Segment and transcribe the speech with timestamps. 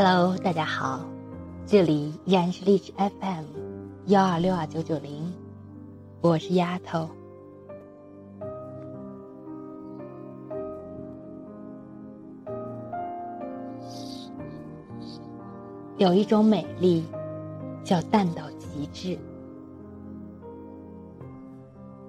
[0.00, 1.00] Hello，大家好，
[1.66, 3.42] 这里依然是荔枝 FM
[4.06, 5.34] 幺二六二九九零，
[6.20, 7.08] 我是丫头。
[15.96, 17.04] 有一种美丽，
[17.82, 19.18] 叫淡到极致。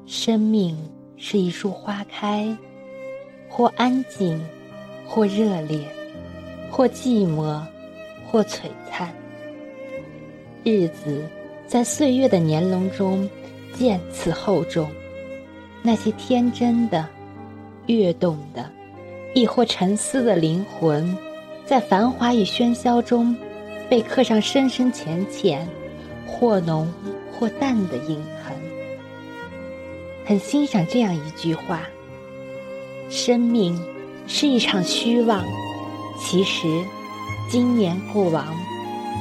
[0.06, 0.78] 生命
[1.18, 2.56] 是一束花开，
[3.50, 4.40] 或安静，
[5.08, 5.92] 或热烈，
[6.70, 7.60] 或寂寞。
[8.32, 9.12] 或璀璨，
[10.64, 11.28] 日子
[11.66, 13.28] 在岁月的年轮中
[13.74, 14.88] 渐次厚重。
[15.82, 17.08] 那些天真的、
[17.88, 18.70] 跃动的，
[19.34, 21.18] 亦或沉思的灵魂，
[21.66, 23.36] 在繁华与喧嚣中，
[23.90, 25.68] 被刻上深深浅浅、
[26.28, 26.88] 或浓
[27.34, 28.56] 或淡的印痕。
[30.24, 31.82] 很欣赏这样一句话：
[33.10, 33.82] 生命
[34.28, 35.44] 是一场虚妄。
[36.20, 36.68] 其实。
[37.50, 38.46] 今年过往，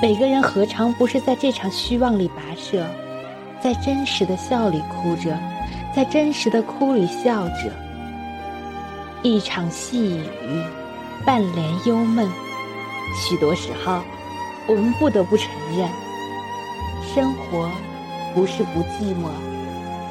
[0.02, 2.86] 每个人何尝不是在这场虚妄里跋涉，
[3.58, 5.34] 在真实的笑里哭着，
[5.96, 7.72] 在真实的哭里笑着。
[9.22, 10.62] 一场细雨，
[11.24, 12.30] 半帘幽梦。
[13.16, 14.02] 许多时候，
[14.66, 15.88] 我们不得不承认，
[17.14, 17.70] 生活
[18.34, 19.30] 不是不寂寞，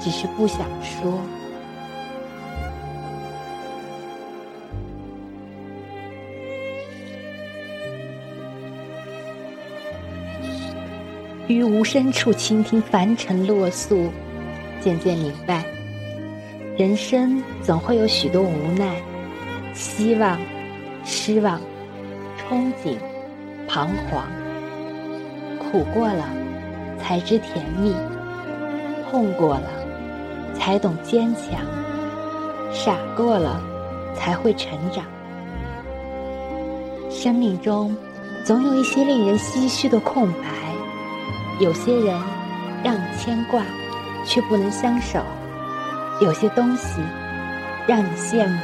[0.01, 1.19] 只是不想说。
[11.47, 14.11] 于无声处倾听凡尘落素，
[14.81, 15.63] 渐渐明白，
[16.77, 19.01] 人生总会有许多无奈、
[19.73, 20.37] 希望、
[21.05, 21.57] 失望、
[22.37, 22.97] 憧憬、
[23.65, 24.27] 彷徨。
[25.57, 26.29] 苦过了，
[26.99, 27.93] 才知甜蜜；
[29.09, 29.69] 痛过了，
[30.53, 31.61] 才懂坚强；
[32.73, 33.61] 傻过了，
[34.15, 35.05] 才会成长。
[37.09, 37.95] 生命中，
[38.43, 40.66] 总有一些令人唏嘘的空白。
[41.59, 42.15] 有些人
[42.83, 43.63] 让你牵挂，
[44.23, 45.21] 却不能相守；
[46.21, 47.01] 有些东西
[47.87, 48.59] 让你羡慕，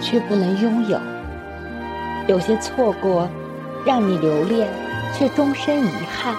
[0.00, 0.98] 却不能拥有；
[2.28, 3.28] 有些错过
[3.84, 4.68] 让你留恋，
[5.12, 6.34] 却终身遗憾。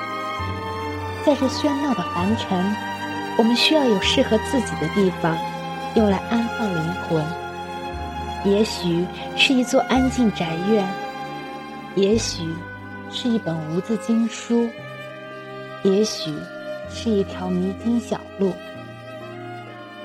[1.25, 2.57] 在这喧闹的凡尘，
[3.37, 5.35] 我们需要有适合自己的地方，
[5.95, 7.21] 用来安放灵魂。
[8.45, 9.05] 也许
[9.35, 10.87] 是一座安静宅院，
[11.95, 12.43] 也许
[13.09, 14.69] 是一本无字经书。
[15.85, 16.33] 也许
[16.89, 18.51] 是一条迷津小路，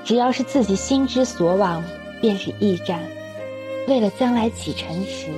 [0.04, 1.82] 只要是自己心之所往，
[2.20, 3.00] 便是驿站。
[3.88, 5.28] 为了将来启程时，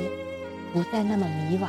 [0.73, 1.69] 不再那么迷惘。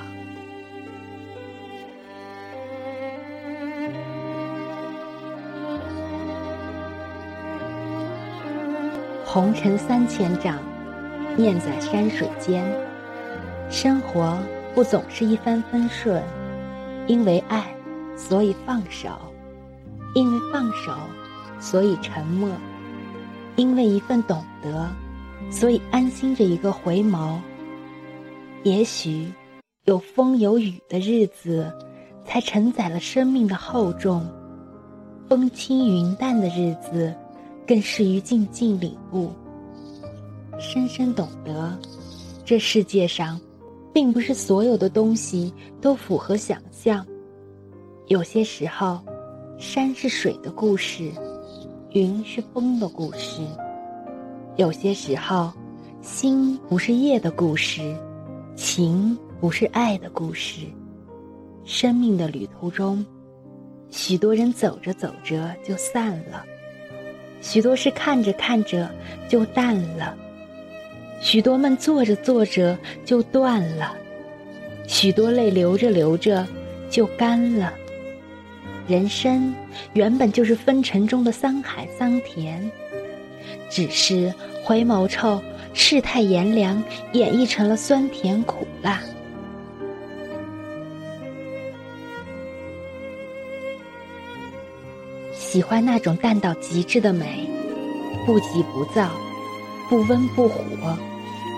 [9.24, 10.58] 红尘三千丈，
[11.38, 12.66] 念在山水间。
[13.70, 14.36] 生活
[14.74, 16.24] 不总是一帆风顺，
[17.06, 17.73] 因为爱。
[18.28, 19.10] 所以放手，
[20.16, 20.94] 因为放手，
[21.60, 22.50] 所以沉默；
[23.58, 24.90] 因为一份懂得，
[25.52, 27.38] 所以安心着一个回眸。
[28.64, 29.30] 也许
[29.84, 31.70] 有风有雨的日子，
[32.26, 34.22] 才承载了生命的厚重；
[35.28, 37.14] 风轻云淡的日子，
[37.68, 39.32] 更适于静静领悟。
[40.58, 41.78] 深深懂得，
[42.46, 43.40] 这世界上，
[43.92, 47.06] 并不是所有的东西都符合想象。
[48.08, 49.00] 有些时候，
[49.58, 51.10] 山是水的故事，
[51.92, 53.42] 云是风的故事；
[54.58, 55.54] 有些时候，
[56.02, 57.96] 心不是夜的故事，
[58.58, 60.66] 情不是爱的故事。
[61.64, 63.06] 生命的旅途中，
[63.90, 66.44] 许多人走着走着就散了，
[67.40, 68.92] 许多事看着看着
[69.30, 70.14] 就淡了，
[71.22, 73.96] 许多梦做着做着就断了，
[74.90, 76.46] 许多泪流着流着
[76.90, 77.72] 就干了。
[78.86, 79.54] 人生
[79.94, 82.70] 原本就是风尘中的桑海桑田，
[83.70, 84.34] 只是
[84.64, 85.42] 回眸处，
[85.74, 86.84] 世态炎凉
[87.14, 89.02] 演绎成了酸甜苦辣。
[95.34, 97.48] 喜欢那种淡到极致的美，
[98.26, 99.10] 不急不躁，
[99.90, 100.60] 不温不火，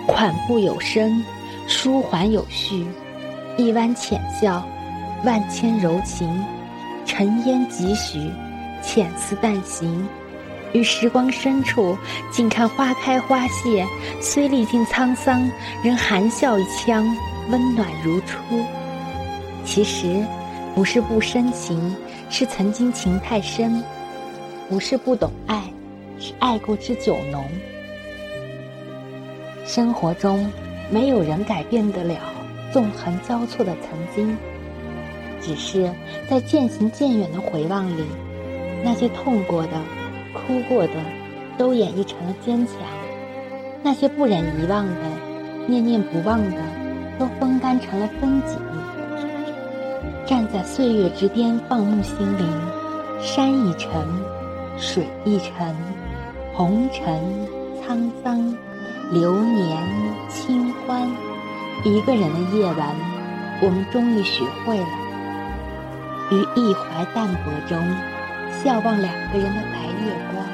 [0.06, 1.24] 款步有声，
[1.66, 2.86] 舒缓有序，
[3.56, 4.64] 一弯浅笑，
[5.24, 6.28] 万千柔情。
[7.06, 8.30] 尘烟几许，
[8.82, 10.06] 浅思淡行，
[10.72, 11.96] 于时光深处，
[12.30, 13.86] 静看花开花谢。
[14.20, 15.48] 虽历尽沧桑，
[15.82, 17.06] 仍含笑一腔，
[17.48, 18.36] 温暖如初。
[19.64, 20.22] 其实，
[20.74, 21.94] 不是不深情，
[22.28, 23.80] 是曾经情太深；
[24.68, 25.62] 不是不懂爱，
[26.18, 27.44] 是爱过之酒浓。
[29.64, 30.50] 生活中，
[30.90, 32.16] 没有人改变得了
[32.72, 34.36] 纵横交错的曾经。
[35.46, 35.88] 只是
[36.28, 38.02] 在渐行渐远的回望里，
[38.82, 39.70] 那些痛过的、
[40.34, 40.94] 哭过的，
[41.56, 42.74] 都演绎成了坚强；
[43.80, 44.94] 那些不忍遗忘的、
[45.68, 46.56] 念念不忘的，
[47.16, 48.58] 都风干成了风景。
[50.26, 52.44] 站在岁月之巅，放牧心灵，
[53.20, 54.04] 山一程，
[54.76, 55.76] 水一程，
[56.54, 57.22] 红尘
[57.86, 58.52] 沧桑，
[59.12, 59.78] 流年
[60.28, 61.08] 清欢。
[61.84, 62.96] 一个人的夜晚，
[63.62, 65.05] 我们终于学会了。
[66.30, 67.78] 于一怀淡泊中，
[68.62, 70.44] 笑望两个人的白月光。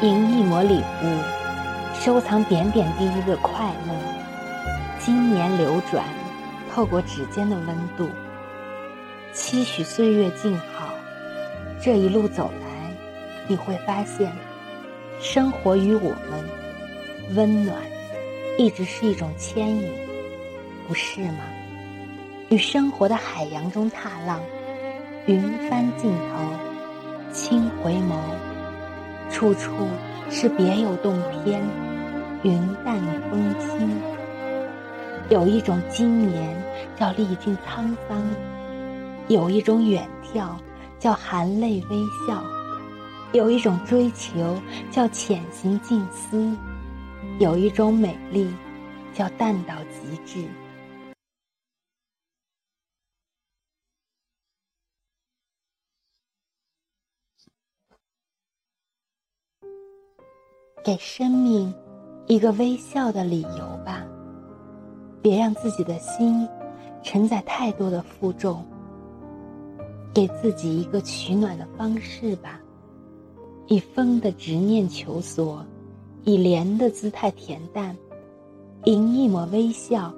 [0.00, 1.18] 迎一抹礼物，
[1.94, 3.94] 收藏点点滴滴的快乐。
[4.98, 6.02] 经年流转，
[6.74, 8.08] 透过指尖的温度，
[9.34, 10.88] 期许岁月静好。
[11.82, 12.94] 这一路走来，
[13.46, 14.32] 你会发现。
[15.20, 16.44] 生活于我们，
[17.34, 17.76] 温暖
[18.58, 19.90] 一直是一种牵引，
[20.86, 21.38] 不是吗？
[22.50, 24.40] 与生活的海洋中踏浪，
[25.26, 28.16] 云帆尽头，轻回眸，
[29.30, 29.72] 处处
[30.30, 31.62] 是别有洞天，
[32.42, 32.98] 云淡
[33.30, 33.90] 风轻。
[35.30, 36.54] 有一种经年
[36.98, 38.22] 叫历尽沧桑，
[39.28, 40.48] 有一种远眺
[40.98, 41.96] 叫含泪微
[42.28, 42.44] 笑。
[43.34, 46.56] 有一种追求叫潜行静思，
[47.40, 48.48] 有一种美丽
[49.12, 50.48] 叫淡到极致。
[60.84, 61.74] 给生命
[62.28, 64.06] 一个微笑的理由吧，
[65.20, 66.48] 别让自己的心
[67.02, 68.64] 承载太多的负重。
[70.14, 72.60] 给自己一个取暖的方式吧。
[73.66, 75.64] 以风的执念求索，
[76.24, 77.96] 以莲的姿态恬淡，
[78.84, 80.12] 迎一抹微笑，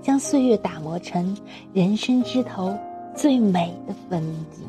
[0.00, 1.36] 将岁月打磨成
[1.72, 2.76] 人生枝头
[3.14, 4.20] 最美的风
[4.50, 4.66] 景。